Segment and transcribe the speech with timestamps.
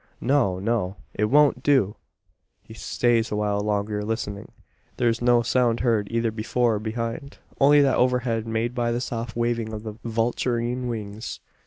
[0.19, 0.95] "No no.
[1.13, 1.95] It won't do!"
[2.63, 4.51] He stays a while longer, listening.
[4.97, 8.99] There is no sound heard either before or behind only that overhead made by the
[8.99, 11.39] soft waving of the vulturine wings.